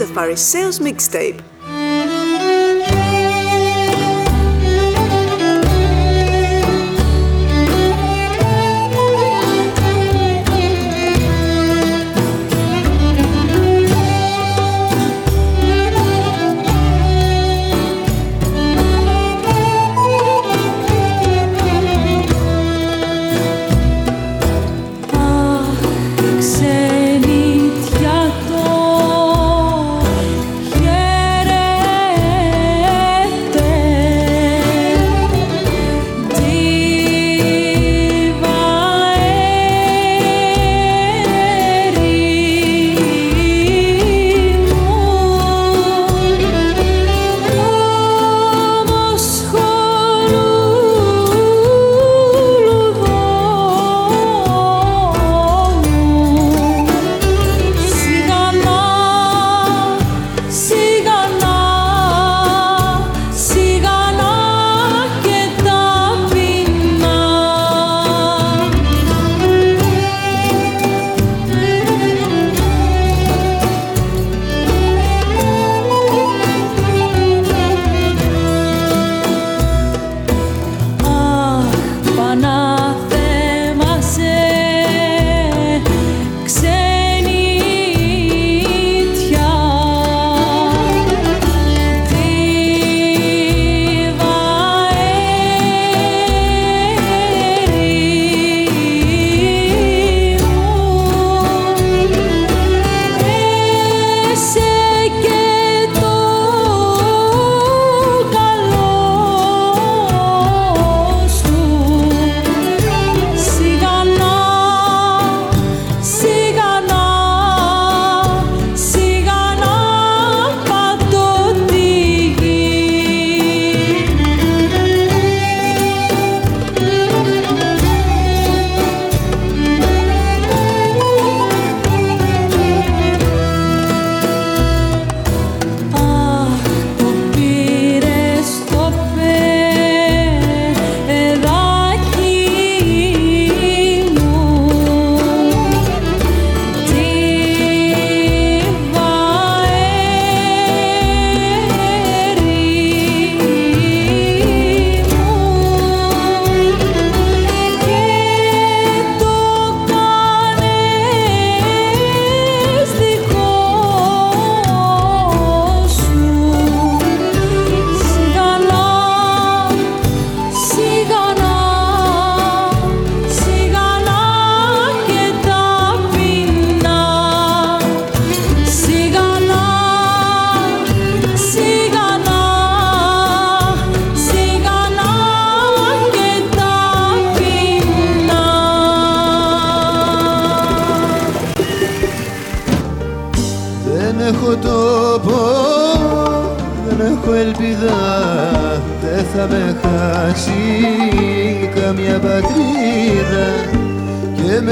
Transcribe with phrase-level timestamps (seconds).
[0.00, 1.49] Of Parish Sales Mixtape.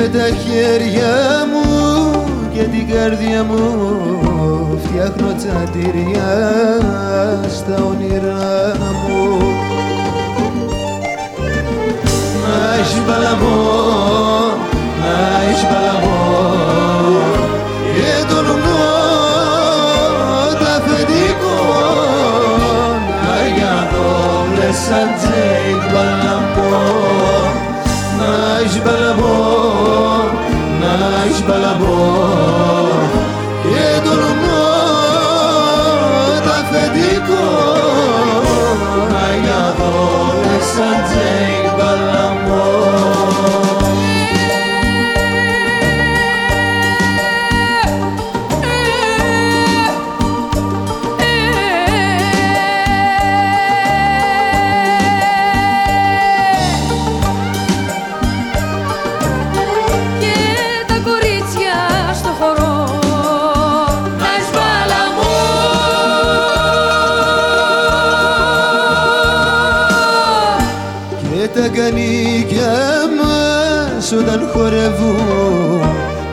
[0.01, 1.15] με τα χέρια
[1.53, 1.67] μου
[2.53, 3.63] και την καρδιά μου
[4.85, 6.31] φτιάχνω τσατήρια
[7.49, 9.39] στα όνειρά μου.
[12.71, 13.61] Άις παλαμό,
[15.15, 16.47] άις παλαμό
[17.95, 18.89] και τολμώ
[20.61, 21.59] τα αφεντικό
[23.25, 24.17] να γιανώ
[24.87, 26.87] σαν τζέι παλαμό.
[28.57, 29.78] Άις παλαμό
[30.97, 33.38] mais balabor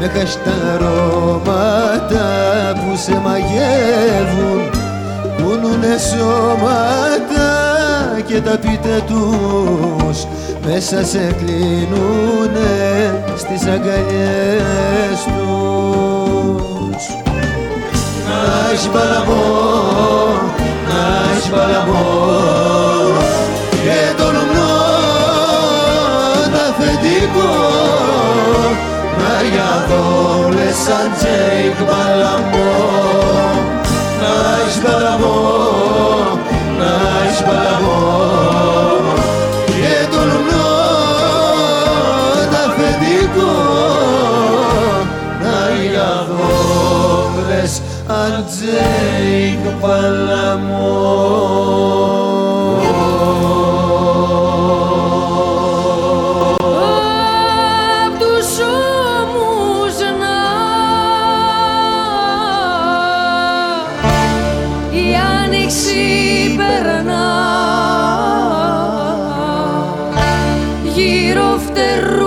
[0.05, 2.27] έχεις τα αρώματα
[2.73, 4.69] που σε μαγεύουν
[5.37, 7.49] κουνούνε σώματα
[8.25, 10.25] και τα πίτα τους.
[10.65, 12.73] Μέσα σε κλείνουνε
[13.37, 17.03] στις αγκαλιές τους.
[18.27, 19.43] Να είσαι παλαμό,
[20.87, 21.49] να είσαι
[30.83, 32.73] σαν Τζέικ Μπαλαμό.
[34.21, 35.39] Να έχεις Μπαλαμό,
[36.79, 36.91] να
[37.23, 38.03] έχεις Μπαλαμό.
[39.65, 40.71] Και τολμνώ
[42.51, 43.53] τα αφεντικό
[45.43, 50.95] να είναι αγόβλες αν Τζέικ Μπαλαμό.
[70.95, 72.24] γύρω φτερού.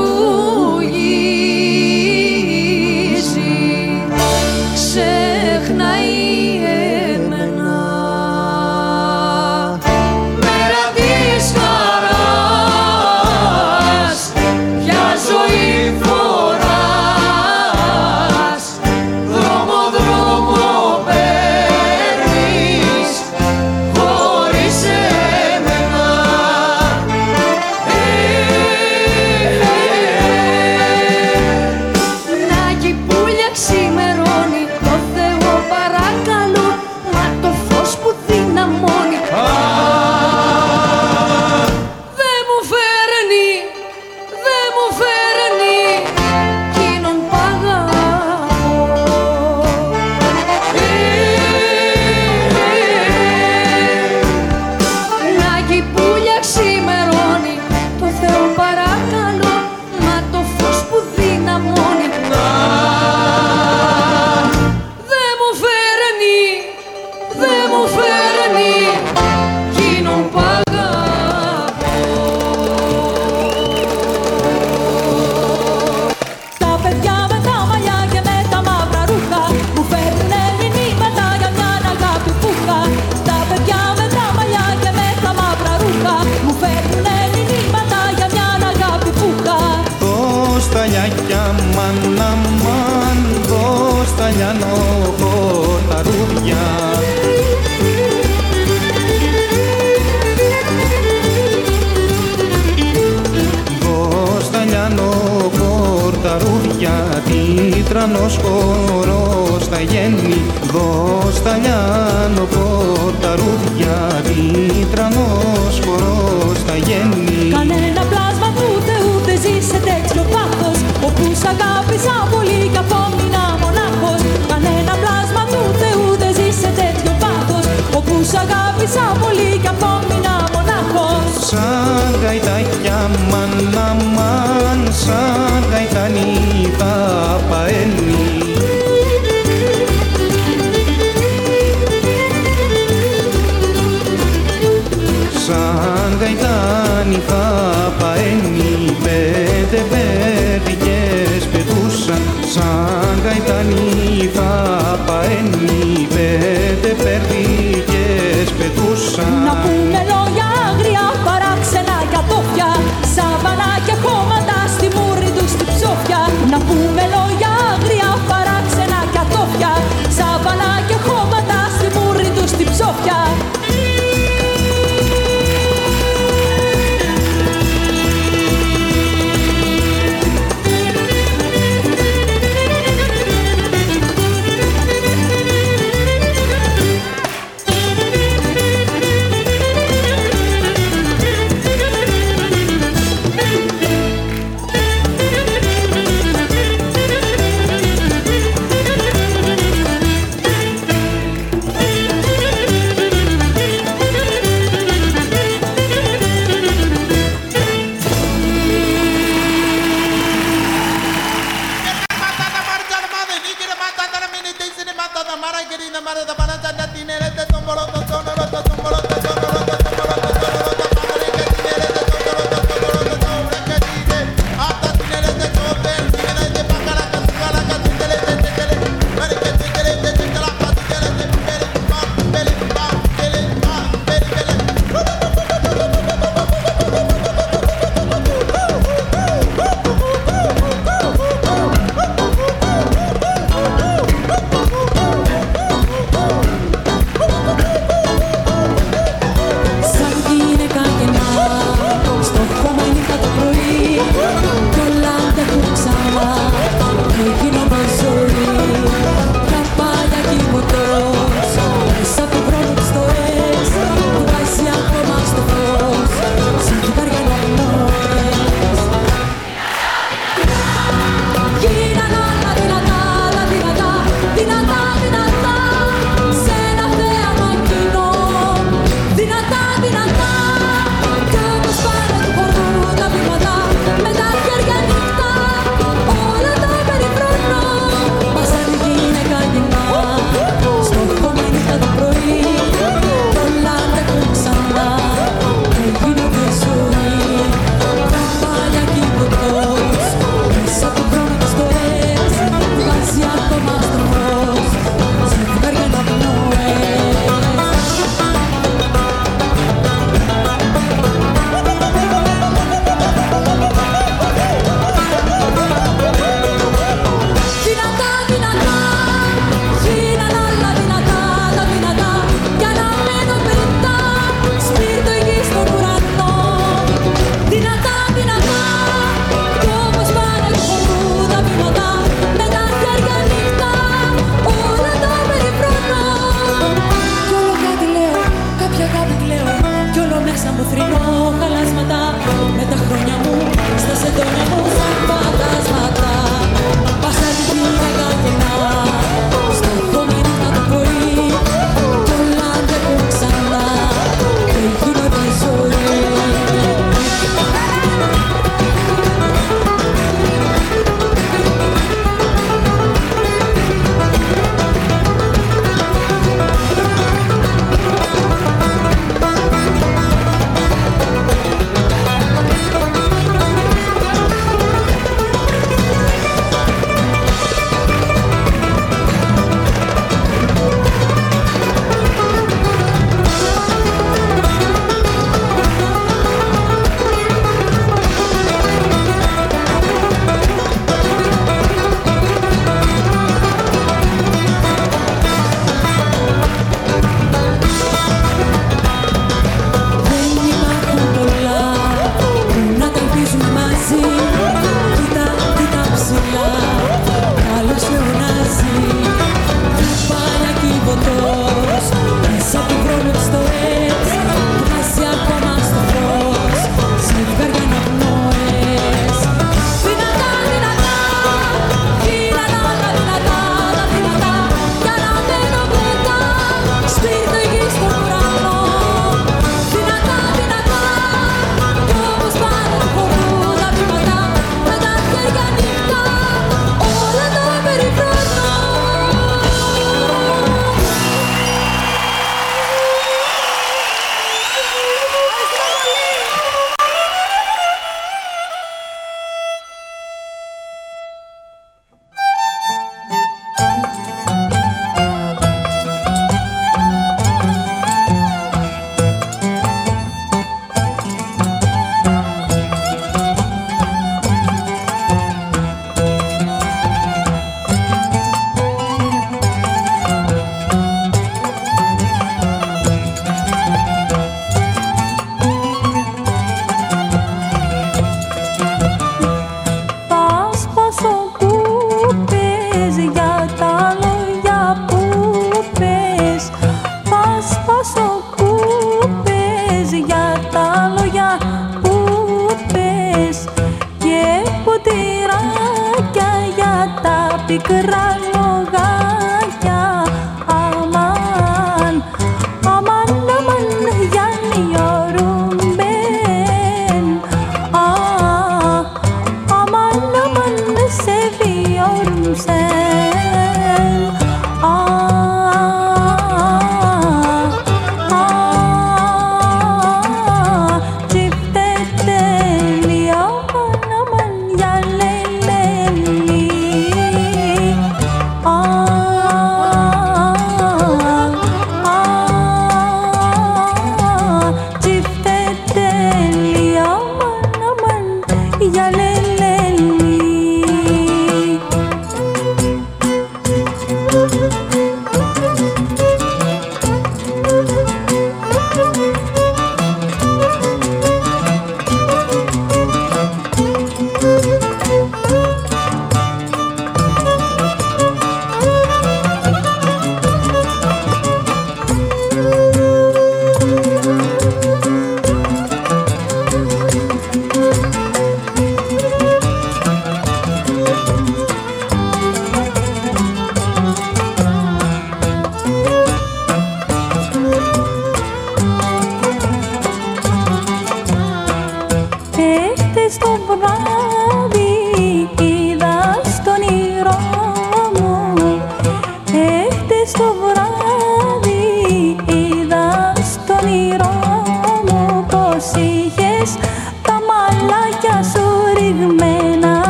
[147.11, 147.43] Nifa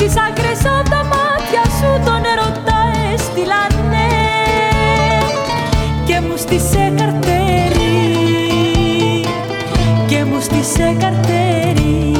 [0.00, 2.80] Τις άκρες τα μάτια σου τον ερωτά
[3.14, 4.08] έστειλανε
[6.06, 8.00] Και μου στήσε καρτέρι
[10.06, 12.12] Και μου στήσε καρτέρι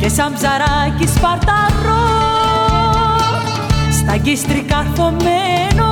[0.00, 2.08] Και σαν ψαράκι σπαρταρό
[3.92, 5.89] Στα γκίστρη καρφωμένο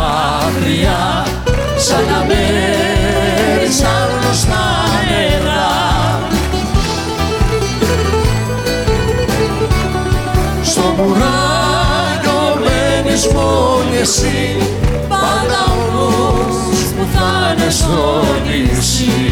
[0.00, 1.26] μακριά
[1.76, 4.66] σαν να μέρη σαν γνωστά
[5.08, 5.68] νερά.
[10.62, 14.56] Στον ουράνιο μένεις μόνη εσύ
[15.08, 19.29] πάντα όμως που θα είναι στο νησί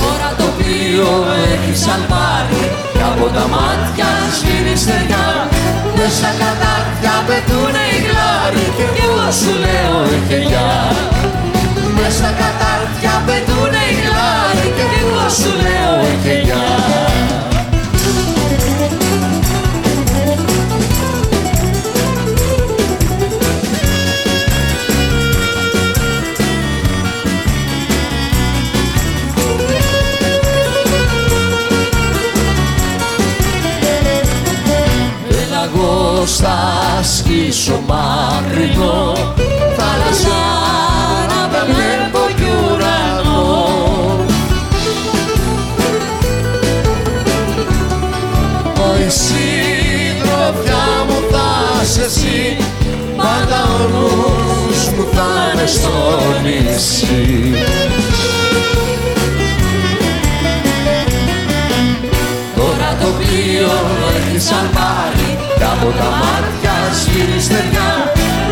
[0.00, 1.12] Τώρα το πλοίο
[1.52, 5.26] έχει σαλπάρει Κι από τα μάτια σφύρει στεριά.
[5.98, 10.72] Μέσα κατάρτια πετούνε οι γλάροι Και εγώ σου λέω έχει γεια
[11.96, 16.36] Μέσα κατάρτια πετούνε οι γλάροι Και εγώ σου λέω έχει
[37.06, 39.12] σκίσω μακρινό
[39.76, 40.40] Θάλασσα
[41.28, 43.44] να με βλέπω κι ουρανό.
[48.78, 51.48] Ω η συντροφιά μου θα
[51.82, 52.56] είσαι εσύ
[53.16, 55.94] Πάντα ο νους μου θα είναι στο
[56.42, 57.54] νησί.
[62.56, 63.72] Τώρα το πλοίο
[64.16, 66.65] έχει σαν πάρει Κι από τα μάτια
[67.00, 67.88] σφύρει στεριά.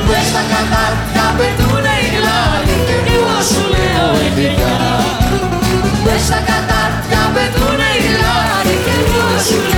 [0.09, 4.75] Μες στα κατάρτια πετούνε οι γλάροι Και εγώ σου λέω ειδικά
[6.05, 9.74] Μες στα κατάρτια πετούνε οι γλάροι Και εγώ σου λέω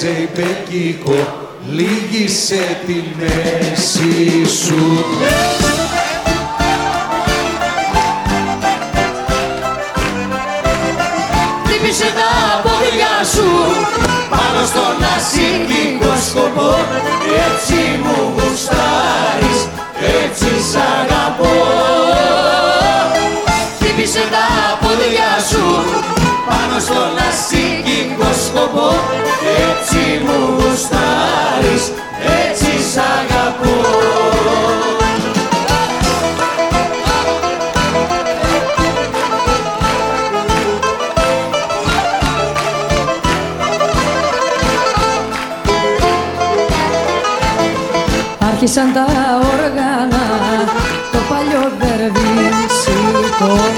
[0.00, 1.16] Ζεϊπεκίκο
[1.70, 5.04] λίγησε τη μέση σου.
[11.64, 13.50] Χτύπησε τα πόδια σου.
[14.30, 16.78] Πάνω στον ασύγκικο σκοπό.
[17.46, 19.68] Έτσι μου γουστάρεις,
[20.22, 21.97] έτσι σ' αγαπώ
[26.88, 28.90] στον ασύγκικο σκοπό.
[29.70, 31.84] Έτσι μου γουστάρεις,
[32.42, 33.76] έτσι σ' αγαπώ.
[48.50, 49.06] Άρχισαν τα
[49.54, 50.24] όργανα,
[51.12, 53.52] το παλιό βερβίσικο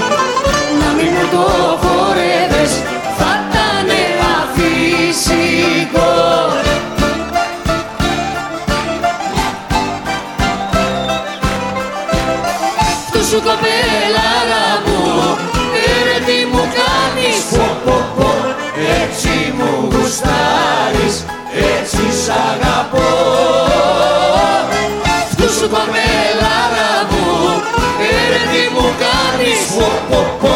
[29.81, 30.53] πω, πω, πω.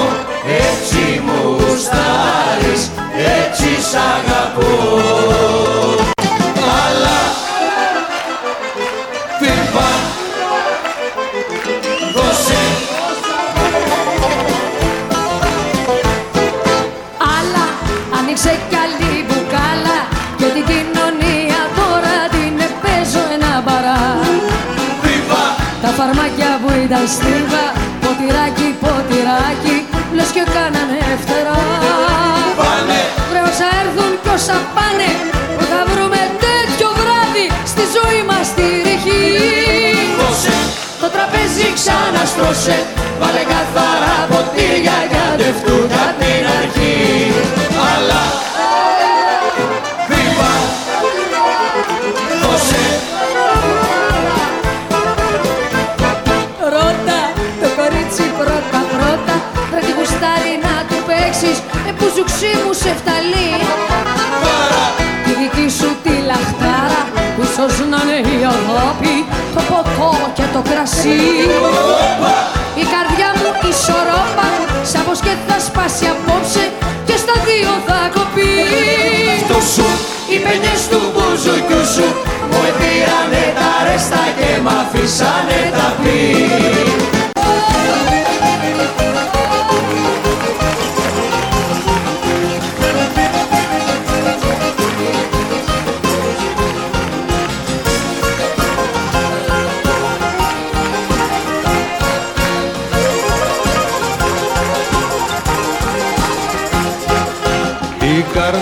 [0.68, 2.82] Έτσι μου γουστάρεις,
[3.42, 4.72] έτσι σ' αγαπώ.
[6.84, 7.20] Αλλά
[9.40, 9.90] φύγα
[12.14, 12.64] δώσε.
[17.36, 17.66] Αλλά
[18.20, 20.00] άνοιξε κι άλλη μπουκάλα
[20.38, 24.02] Και την κοινωνία τώρα την παίζω ένα μπαρά.
[25.02, 25.44] Φύγα
[25.82, 27.55] Τα φαρμάκια που ήταν στίβα
[34.36, 35.10] όσα πάνε
[35.58, 39.24] Που θα βρούμε τέτοιο βράδυ Στη ζωή μας τη ρηχή.
[40.20, 40.58] Δώσε
[41.02, 42.78] Το τραπέζι ξαναστρώσε
[43.20, 47.15] Βάλε καθαρά ποτήρια για δευτούκα την αρχή
[61.26, 61.58] του παίξεις
[61.90, 63.50] Ε που ζουξί μου σε φταλεί.
[65.24, 67.02] Τη δική σου τη λαχτάρα
[67.36, 69.16] Που ίσως να είναι η αγάπη
[69.56, 71.22] Το ποτό και το κρασί.
[72.82, 74.48] Η καρδιά μου ισορρόπα
[74.92, 76.64] Σάπως και θα σπάσει απόψε
[77.08, 78.54] Και στα δύο θα κοπεί.
[79.52, 79.88] Το σου
[80.32, 82.08] Οι παινιές του μπουζουκιού σου
[82.50, 87.05] Μου επήρανε τα ρέστα και μ' αφήσανε τα πει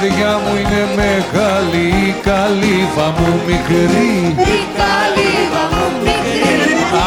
[0.03, 4.13] καρδιά μου είναι μεγάλη, η καλύβα μου μικρή.
[4.55, 6.41] Η καλύβα μου μικρή.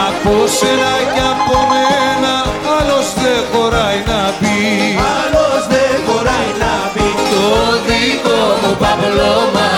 [0.06, 2.34] Από σένα και από μένα
[2.76, 4.58] άλλος δεν χωράει να πει.
[5.18, 7.06] Άλλος δεν χωράει να πει.
[7.32, 7.46] Το
[7.86, 9.68] δικό μου παπλώμα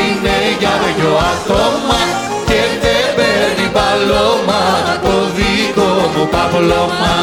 [0.00, 2.00] Είναι για δυο άτομα
[2.48, 4.62] Και δεν παίρνει παλώμα.
[5.04, 7.14] Το δικό μου παπλώμα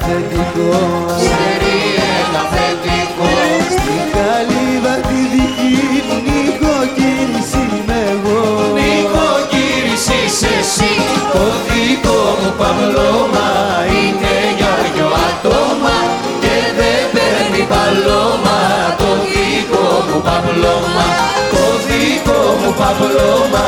[0.00, 1.10] θετικό
[5.08, 8.02] τη δική μου νοικοκύρης είμαι
[10.60, 10.92] εσύ.
[11.34, 13.48] Το δικό μου παπλόμα
[13.96, 15.96] είναι για δυο άτομα
[16.42, 18.58] Και δεν παίρνει παλώμα.
[19.00, 21.06] Το δικό μου παπλόμα,
[21.52, 23.66] Το δικό μου παπλόμα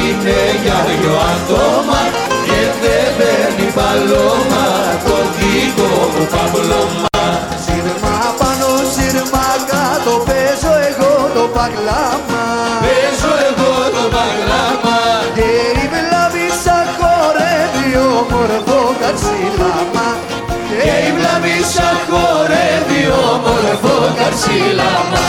[0.00, 2.00] είναι για δυο άτομα
[2.46, 4.85] και δεν παίρνει παλώμα
[6.16, 7.06] το παπλωμά
[7.64, 12.42] Σύρμα πάνω, σύρμα κάτω, παίζω εγώ το παγλάμα.
[12.84, 14.98] Παίζω εγώ το παγλάμα.
[15.36, 15.48] Και
[15.82, 20.08] η λάβει σαν χορεύει όμορφο καρσιλάμα.
[20.80, 25.26] Και η λάβει σαν χορεύει όμορφο καρσιλάμα.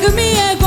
[0.00, 0.59] Take me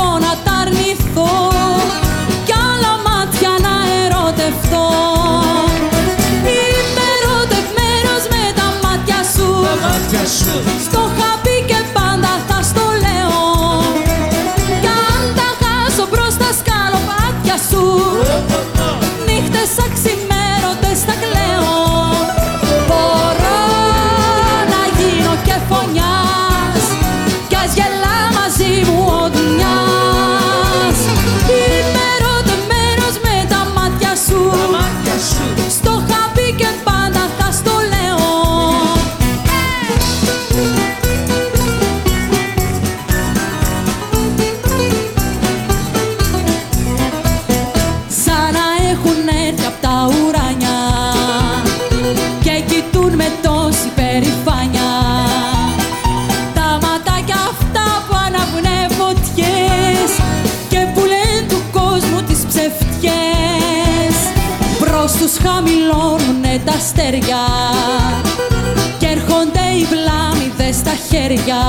[71.14, 71.62] χέρια.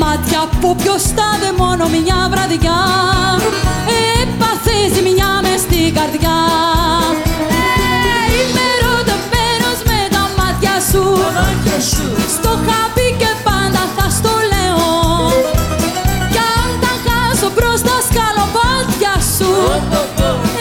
[0.00, 2.80] Μάτια που ποιος τα δε μόνο μια βραδιά.
[4.20, 6.38] Έπαθες ζημιά μες στην καρδιά.
[7.58, 7.64] Ε,
[8.38, 11.04] Είμαι ερωτευμένος με τα μάτια σου.
[11.38, 12.06] Μάτια σου.
[12.36, 14.86] Στο χάπι και πάντα θα στο λέω.
[16.32, 19.50] Κι αν τα χάσω μπροστά σκαλοπάτια σου.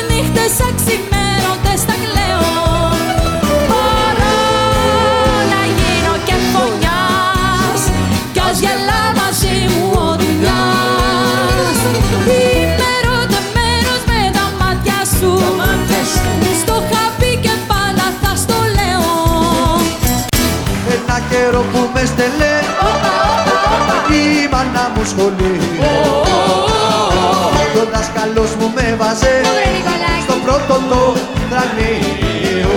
[0.09, 1.24] Νύχτες αξιμέρωτες
[24.55, 25.91] η μάνα μου σχολείο
[27.73, 29.35] Το δάσκαλος μου με βάζε
[30.25, 31.01] στο πρώτο το
[31.49, 32.75] δρανείο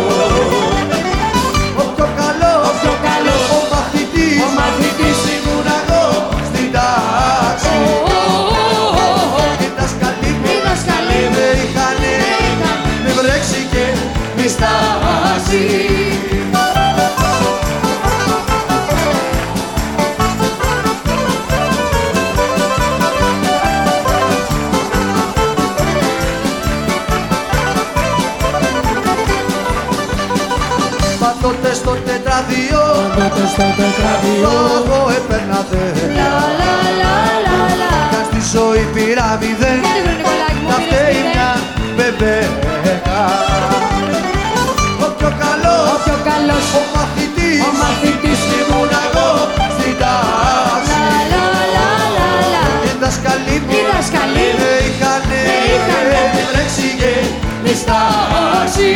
[1.80, 5.18] Ο πιο καλός, Ο πιο καλός, ο μαθητής, ο μαθητής.
[5.34, 6.04] ήμουν εγώ
[6.48, 7.76] στην τάξη.
[9.62, 12.14] Οι δάσκαλοι μου Οι δάσκαλοι μου με είχανε
[13.04, 13.84] με βρέξει και
[14.36, 15.87] μη στάσει
[33.58, 35.84] Τότε στο τετράδιο εγώ έπαιρνα δε
[38.10, 39.80] Κι αν στη ζωή πήρα μηδέν
[40.68, 41.50] Να φταίει μια
[41.96, 43.20] μπεμπέκα.
[45.04, 48.40] Ο πιο καλός, Ο πιο καλός, ο μαθητής ο μαθητής.
[48.58, 49.28] Ήμουν εγώ
[49.76, 51.00] στην τάξη
[52.86, 55.42] Οι δάσκαλοι μου Οι δάσκαλοι με είχανε.
[55.74, 56.22] είχανε.
[56.52, 57.12] Βρέξει και
[57.62, 58.88] μη στάσει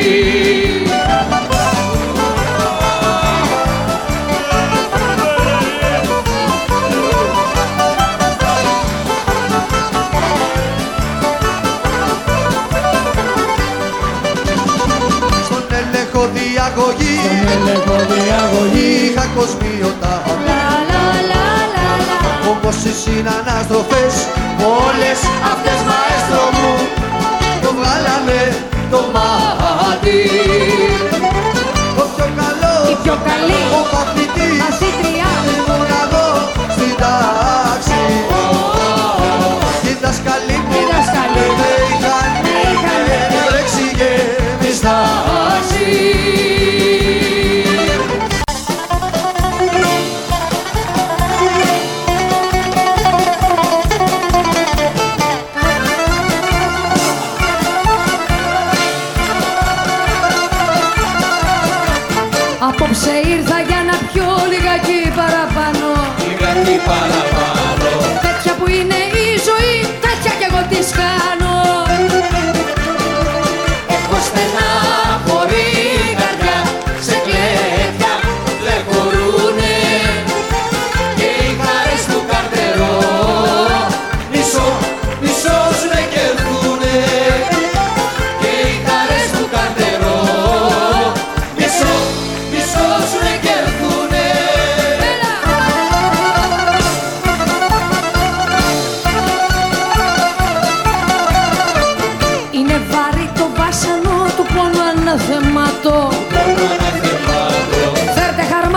[18.52, 20.22] διαγωγή είχα κοσμιωτά
[22.50, 24.14] Όμως οι συναναστροφές
[24.80, 25.20] όλες
[25.52, 26.72] αυτές μαέστρο μου
[27.62, 28.40] το βγάλανε
[28.90, 30.20] το μάτι.
[32.02, 36.26] Ο πιο καλός, Η πιο καλή ο μαθητής μαθήτρια ήμουν εγώ
[36.74, 37.41] στην τάξη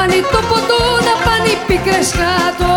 [0.07, 2.74] πάνει το ποτό να πάνε οι πίκρες κάτω.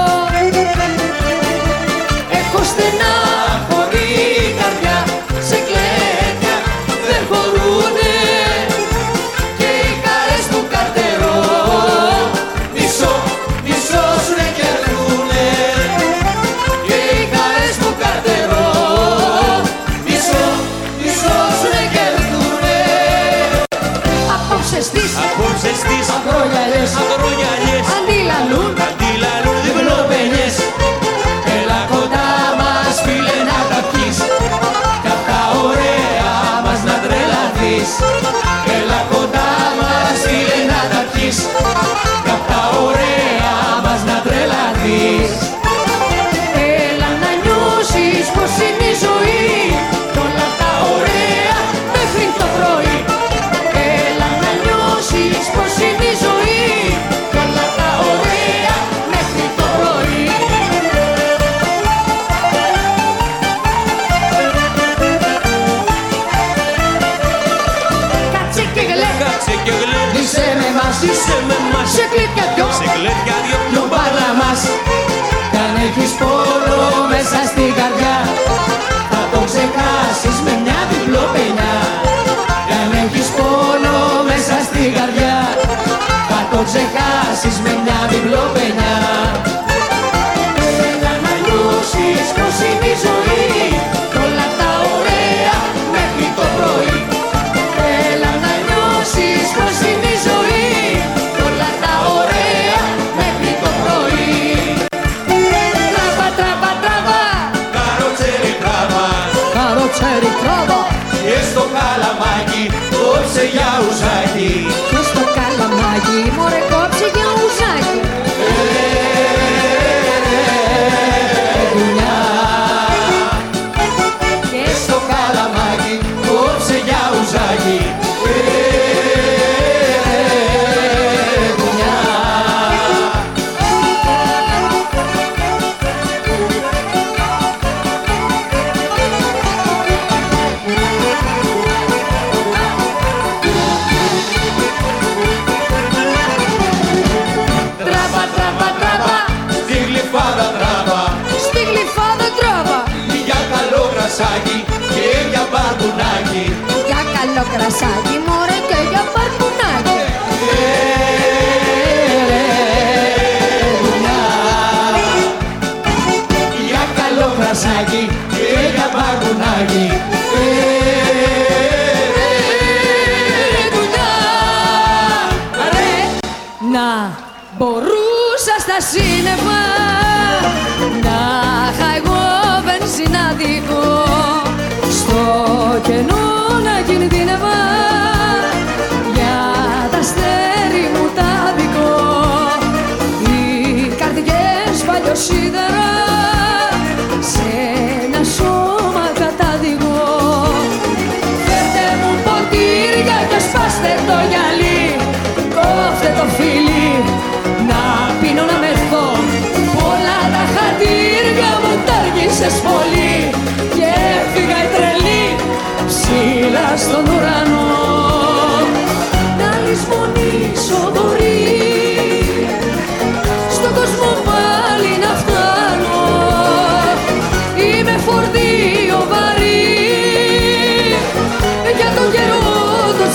[157.68, 158.47] Essa de morar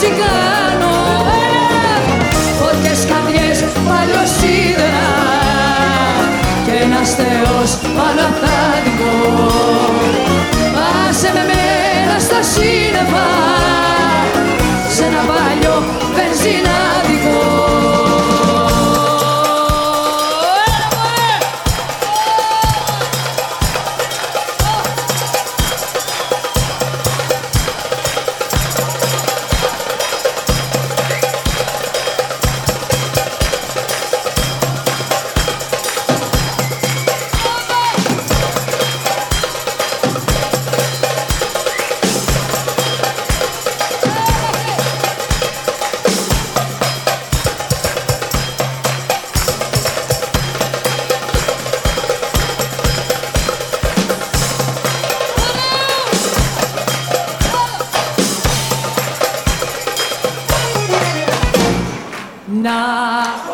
[0.04, 0.96] τσιγκάνο
[2.60, 3.58] Φωτιές, καρδιές,
[3.88, 5.08] παλιός σίδερα.
[6.66, 8.22] Και ένας θεός πάνω
[62.54, 63.53] Nah.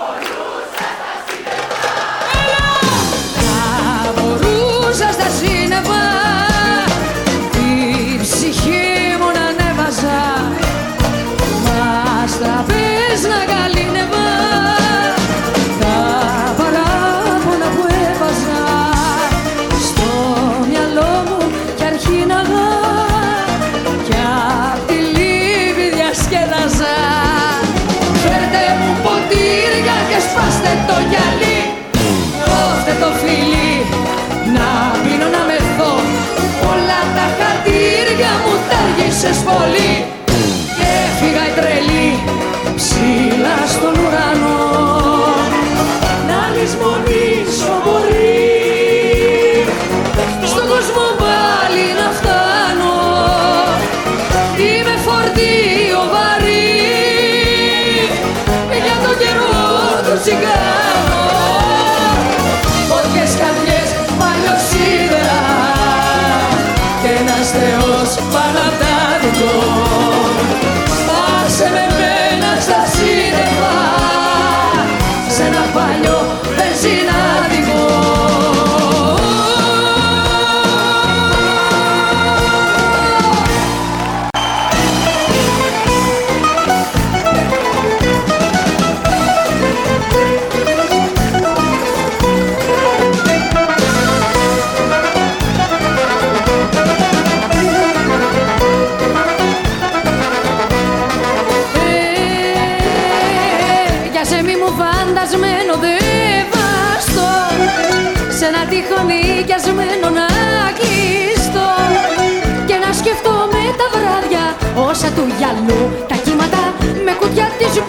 [39.22, 40.19] Αγαπούσες πολύ.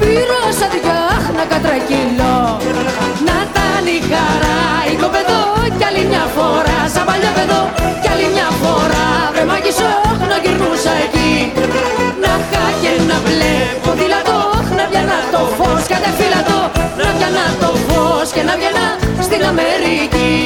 [0.01, 2.39] πήρω σαν διάχ να κατρακυλώ
[3.27, 4.60] Να ήταν η χαρά,
[4.93, 4.94] η
[5.78, 6.78] κι άλλη μια φορά.
[6.94, 7.62] Σαν παλιά παιδό
[8.02, 9.06] κι άλλη μια φορά.
[9.32, 9.44] Βρε
[10.31, 11.32] να γυρνούσα εκεί.
[12.22, 14.40] Να χα και να βλέπω δυνατό,
[14.78, 15.82] να πιανά το φως.
[15.93, 16.59] Κατεφύλατο,
[17.05, 18.28] να πιανά το φως.
[18.35, 18.86] Και να βγαινα
[19.27, 20.39] στην Αμερική.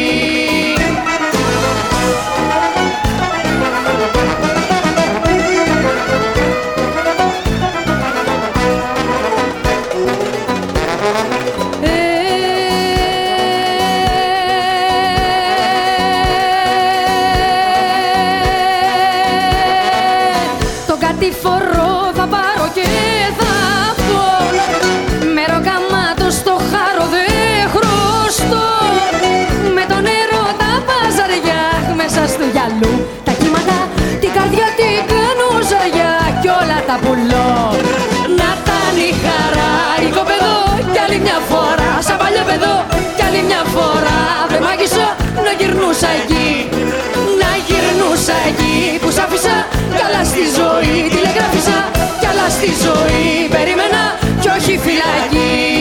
[49.45, 49.67] τηλεγράφησα
[49.97, 51.09] κι άλλα στη ζωή.
[51.09, 51.91] Τηλεγράφησα
[52.21, 53.49] κι άλλα στη ζωή.
[53.49, 54.03] Περίμενα
[54.41, 55.74] κι όχι φυλακή.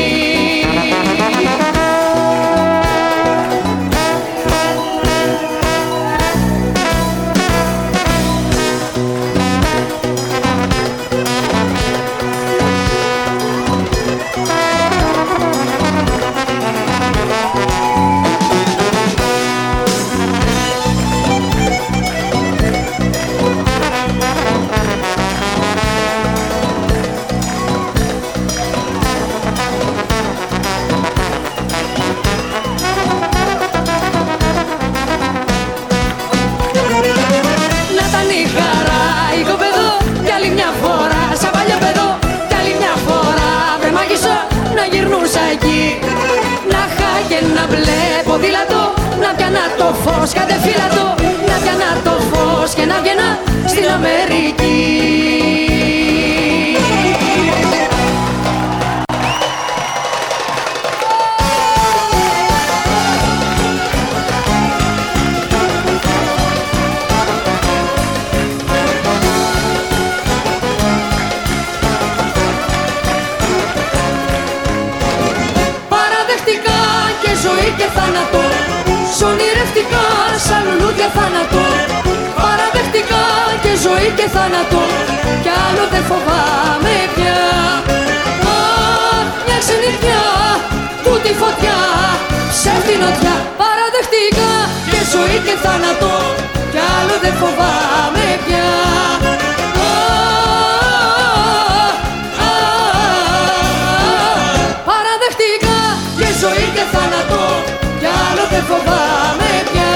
[108.74, 109.91] φοβάμαι πια.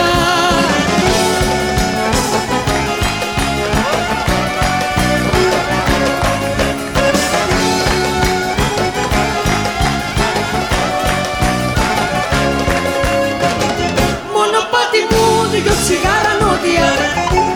[14.34, 16.90] Μονοπάτι μου δυο τσιγάρα νότια.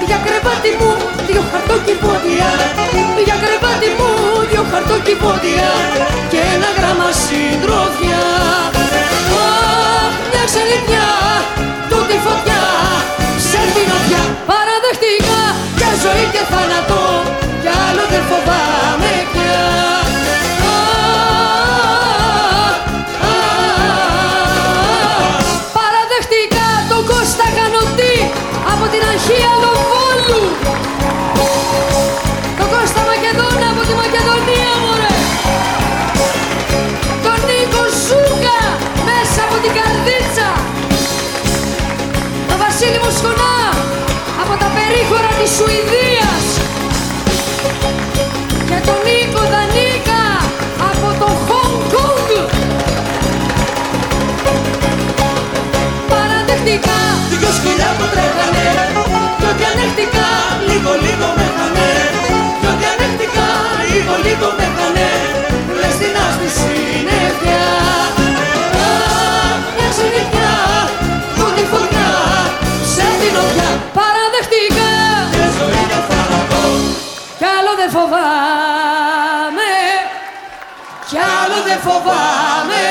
[0.08, 0.92] Για κρεβάτι μου
[1.28, 2.50] δυο χαρτοκιβώτια
[3.26, 4.10] για κρεβάτι μου
[4.50, 5.70] δυο χαρτοκιβώτια
[6.32, 8.24] και ένα γράμμα συντροφιά.
[10.54, 11.01] Ξερνιά
[11.90, 12.62] τούτη φωτιά
[13.50, 14.24] Σε την οδιά.
[14.52, 15.40] Παραδεχτικά.
[15.80, 17.02] Για ζωή και θάνατο
[17.62, 18.81] Κι άλλο δεν φοβάμαι
[60.02, 60.30] ανέχτηκα
[60.70, 61.92] λίγο λίγο με χανε.
[62.60, 63.48] Κι ό,τι ανέχτηκα
[63.92, 65.10] λίγο λίγο με χανε.
[65.80, 67.66] Λες την άσπη συννεφιά
[68.86, 70.54] Αχ, μια ξενιτιά
[71.36, 72.12] που τη φωτιά.
[72.94, 74.92] Σε την οδιά Παραδεκτικά
[75.36, 76.64] Και ζωή και θάνατο
[77.40, 79.72] Κι άλλο δεν φοβάμαι.
[81.10, 82.82] Κι άλλο δεν φοβάμαι